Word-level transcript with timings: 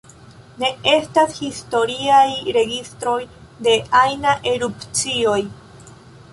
Ne 0.61 0.69
estas 0.93 1.35
historiaj 1.41 2.23
registroj 2.57 3.19
de 3.69 3.77
ajna 4.03 4.35
erupcio. 4.57 5.39